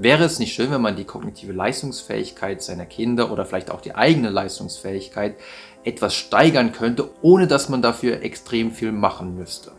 [0.00, 3.96] Wäre es nicht schön, wenn man die kognitive Leistungsfähigkeit seiner Kinder oder vielleicht auch die
[3.96, 5.34] eigene Leistungsfähigkeit
[5.82, 9.72] etwas steigern könnte, ohne dass man dafür extrem viel machen müsste?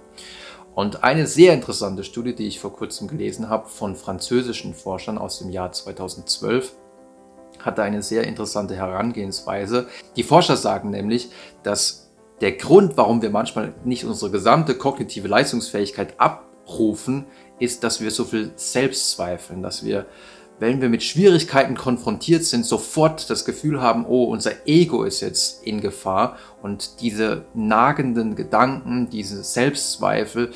[0.75, 5.39] Und eine sehr interessante Studie, die ich vor kurzem gelesen habe von französischen Forschern aus
[5.39, 6.73] dem Jahr 2012,
[7.59, 9.87] hatte eine sehr interessante Herangehensweise.
[10.17, 11.29] Die Forscher sagen nämlich,
[11.63, 12.09] dass
[12.41, 16.19] der Grund, warum wir manchmal nicht unsere gesamte kognitive Leistungsfähigkeit
[16.69, 17.25] abrufen,
[17.59, 20.05] ist, dass wir so viel Selbstzweifeln, dass wir,
[20.59, 25.63] wenn wir mit Schwierigkeiten konfrontiert sind, sofort das Gefühl haben, oh, unser Ego ist jetzt
[25.63, 30.51] in Gefahr und diese nagenden Gedanken, diese Selbstzweifel,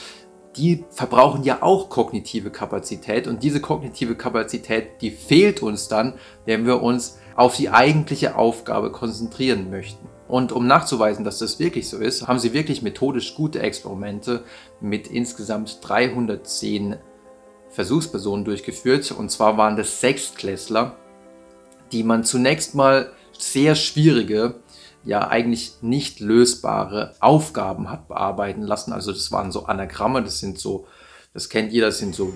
[0.55, 6.13] die verbrauchen ja auch kognitive Kapazität und diese kognitive Kapazität, die fehlt uns dann,
[6.45, 10.12] wenn wir uns auf die eigentliche Aufgabe konzentrieren möchten.
[10.33, 14.43] Und um nachzuweisen, dass das wirklich so ist, haben sie wirklich methodisch gute Experimente
[14.81, 16.95] mit insgesamt 310
[17.69, 19.11] Versuchspersonen durchgeführt.
[19.11, 20.97] Und zwar waren das Sechstklässler,
[21.91, 24.55] die man zunächst mal sehr schwierige
[25.03, 28.91] ja eigentlich nicht lösbare Aufgaben hat bearbeiten lassen.
[28.91, 30.87] Also das waren so Anagramme, das sind so,
[31.35, 32.33] das kennt jeder, das sind so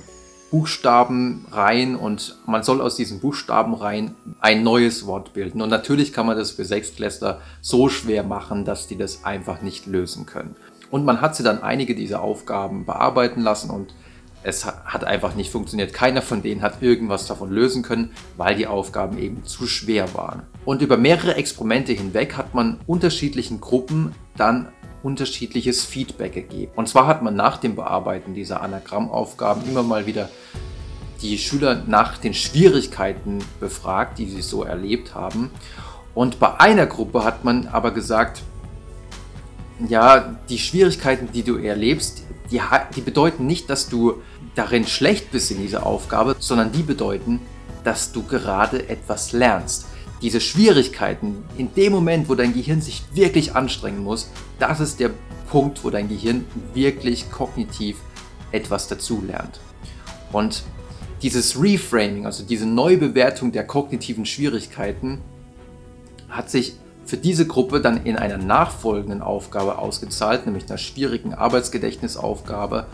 [0.50, 5.62] Buchstabenreihen und man soll aus diesen Buchstabenreihen ein neues Wort bilden.
[5.62, 9.88] Und natürlich kann man das für Sechstklässler so schwer machen, dass die das einfach nicht
[9.88, 10.56] lösen können.
[10.90, 13.94] Und man hat sie dann einige dieser Aufgaben bearbeiten lassen und
[14.44, 15.94] es hat einfach nicht funktioniert.
[15.94, 20.44] Keiner von denen hat irgendwas davon lösen können, weil die Aufgaben eben zu schwer waren.
[20.64, 24.70] Und über mehrere Experimente hinweg hat man unterschiedlichen Gruppen dann
[25.08, 26.73] unterschiedliches Feedback gegeben.
[26.75, 30.30] Und zwar hat man nach dem Bearbeiten dieser Anagrammaufgaben immer mal wieder
[31.22, 35.50] die Schüler nach den Schwierigkeiten befragt, die sie so erlebt haben.
[36.13, 38.41] Und bei einer Gruppe hat man aber gesagt,
[39.88, 42.59] ja, die Schwierigkeiten, die du erlebst, die,
[42.94, 44.22] die bedeuten nicht, dass du
[44.55, 47.39] darin schlecht bist in dieser Aufgabe, sondern die bedeuten,
[47.85, 49.85] dass du gerade etwas lernst.
[50.22, 55.11] Diese Schwierigkeiten, in dem Moment, wo dein Gehirn sich wirklich anstrengen muss, das ist der
[55.50, 57.97] Punkt, wo dein Gehirn wirklich kognitiv
[58.51, 59.59] etwas dazu lernt.
[60.31, 60.63] Und
[61.22, 65.22] dieses Reframing, also diese Neubewertung der kognitiven Schwierigkeiten,
[66.29, 66.73] hat sich
[67.05, 72.88] für diese Gruppe dann in einer nachfolgenden Aufgabe ausgezahlt, nämlich einer schwierigen Arbeitsgedächtnisaufgabe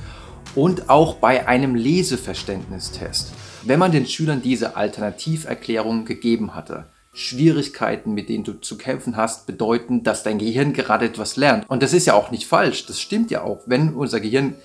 [0.55, 3.33] und auch bei einem Leseverständnistest.
[3.63, 9.45] Wenn man den Schülern diese Alternativerklärung gegeben hatte, Schwierigkeiten, mit denen du zu kämpfen hast,
[9.45, 11.69] bedeuten, dass dein Gehirn gerade etwas lernt.
[11.69, 13.61] Und das ist ja auch nicht falsch, das stimmt ja auch.
[13.67, 14.55] Wenn unser Gehirn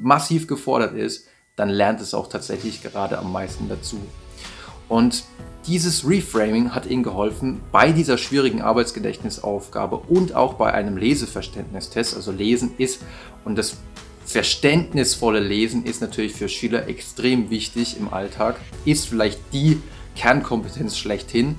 [0.00, 3.98] massiv gefordert ist, dann lernt es auch tatsächlich gerade am meisten dazu.
[4.88, 5.24] Und
[5.66, 12.30] dieses Reframing hat ihnen geholfen, bei dieser schwierigen Arbeitsgedächtnisaufgabe und auch bei einem Leseverständnistest, also
[12.30, 13.02] Lesen ist,
[13.44, 13.78] und das
[14.24, 19.80] verständnisvolle Lesen ist natürlich für Schüler extrem wichtig im Alltag, ist vielleicht die
[20.14, 21.56] Kernkompetenz schlechthin.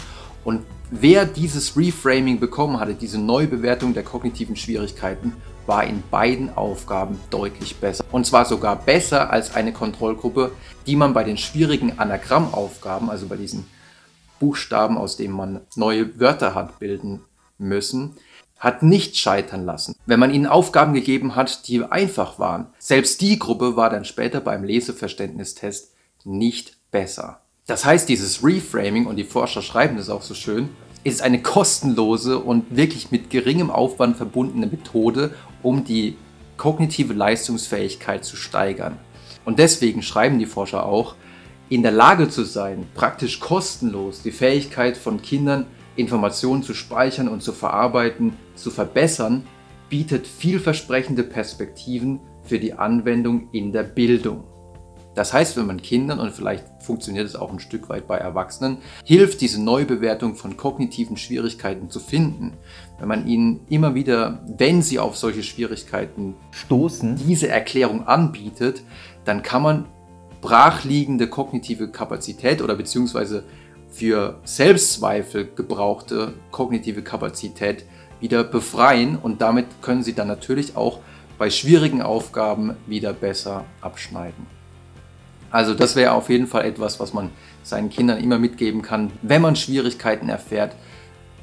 [0.47, 5.33] Und wer dieses Reframing bekommen hatte, diese Neubewertung der kognitiven Schwierigkeiten,
[5.65, 8.05] war in beiden Aufgaben deutlich besser.
[8.13, 10.53] Und zwar sogar besser als eine Kontrollgruppe,
[10.85, 13.65] die man bei den schwierigen Anagrammaufgaben, also bei diesen
[14.39, 17.25] Buchstaben, aus denen man neue Wörter hat bilden
[17.57, 18.15] müssen,
[18.57, 22.67] hat nicht scheitern lassen, wenn man ihnen Aufgaben gegeben hat, die einfach waren.
[22.79, 25.93] Selbst die Gruppe war dann später beim Leseverständnistest
[26.23, 27.41] nicht besser.
[27.67, 30.69] Das heißt, dieses Reframing, und die Forscher schreiben das auch so schön,
[31.03, 36.15] ist eine kostenlose und wirklich mit geringem Aufwand verbundene Methode, um die
[36.55, 38.97] kognitive Leistungsfähigkeit zu steigern.
[39.43, 41.15] Und deswegen schreiben die Forscher auch,
[41.67, 45.65] in der Lage zu sein, praktisch kostenlos die Fähigkeit von Kindern
[45.97, 49.45] Informationen zu speichern und zu verarbeiten, zu verbessern,
[49.89, 54.45] bietet vielversprechende Perspektiven für die Anwendung in der Bildung.
[55.17, 58.77] Das heißt, wenn man Kindern, und vielleicht funktioniert es auch ein Stück weit bei Erwachsenen,
[59.03, 62.53] hilft, diese Neubewertung von kognitiven Schwierigkeiten zu finden,
[62.99, 68.83] wenn man ihnen immer wieder, wenn sie auf solche Schwierigkeiten stoßen, diese Erklärung anbietet,
[69.25, 69.85] dann kann man
[70.39, 73.43] brachliegende kognitive Kapazität oder beziehungsweise
[73.89, 77.85] für Selbstzweifel gebrauchte kognitive Kapazität
[78.19, 79.17] wieder befreien.
[79.17, 80.99] Und damit können Sie dann natürlich auch
[81.39, 84.56] bei schwierigen Aufgaben wieder besser abschneiden.
[85.51, 87.29] Also das wäre auf jeden Fall etwas, was man
[87.63, 89.11] seinen Kindern immer mitgeben kann.
[89.21, 90.75] Wenn man Schwierigkeiten erfährt,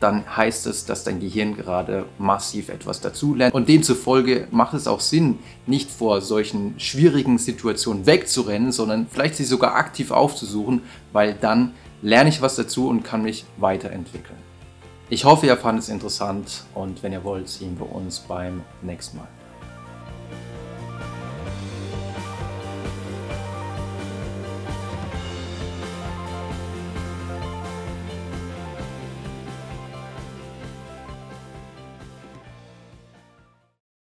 [0.01, 3.55] dann heißt es, dass dein Gehirn gerade massiv etwas dazulernt.
[3.55, 9.45] Und demzufolge macht es auch Sinn, nicht vor solchen schwierigen Situationen wegzurennen, sondern vielleicht sie
[9.45, 11.73] sogar aktiv aufzusuchen, weil dann
[12.03, 14.39] lerne ich was dazu und kann mich weiterentwickeln.
[15.09, 19.19] Ich hoffe, ihr fandet es interessant und wenn ihr wollt, sehen wir uns beim nächsten
[19.19, 19.29] Mal.